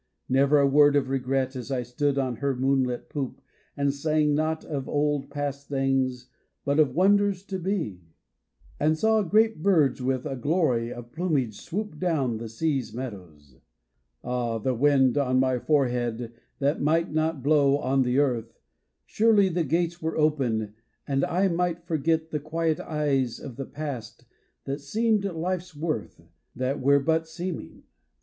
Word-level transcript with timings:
Never 0.27 0.57
a 0.59 0.65
word 0.65 0.95
of 0.95 1.09
regret 1.09 1.55
as 1.55 1.69
I 1.71 1.83
stood 1.83 2.17
on 2.17 2.37
her 2.37 2.55
moonlit 2.55 3.07
poop 3.07 3.39
And 3.77 3.93
sang 3.93 4.33
not 4.33 4.65
of 4.65 4.89
old 4.89 5.29
past 5.29 5.67
things 5.69 6.27
but 6.65 6.79
of 6.79 6.95
wonders 6.95 7.43
to 7.45 7.59
be; 7.59 8.01
And 8.79 8.97
saw 8.97 9.21
great 9.21 9.61
birds 9.61 10.01
with 10.01 10.25
a 10.25 10.35
glory 10.35 10.91
of 10.91 11.11
plumage 11.11 11.61
swoop 11.61 11.99
Down 11.99 12.39
the 12.39 12.49
sea's 12.49 12.95
meadows. 12.95 13.57
Ahl 14.23 14.59
the 14.59 14.73
wind 14.73 15.19
on 15.19 15.39
my 15.39 15.59
forehead 15.59 16.33
that 16.57 16.81
might 16.81 17.13
not 17.13 17.43
blow 17.43 17.77
on 17.77 18.01
the 18.01 18.17
earth, 18.17 18.59
Surely 19.05 19.49
the 19.49 19.63
gates 19.63 20.01
were 20.01 20.17
open, 20.17 20.73
and 21.07 21.23
I 21.23 21.47
might 21.47 21.83
forget 21.85 22.31
The 22.31 22.39
quiet 22.39 22.79
eyes 22.79 23.39
of 23.39 23.55
the 23.55 23.65
past 23.67 24.25
that 24.63 24.81
seemed 24.81 25.25
life's 25.25 25.75
worth, 25.75 26.23
That 26.55 26.79
were 26.79 26.99
but 26.99 27.27
seeming. 27.27 27.83